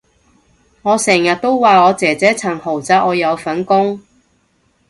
[0.81, 4.01] 我成日都話我姐姐層豪宅我有份供